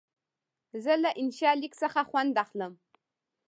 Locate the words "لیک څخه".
1.61-1.99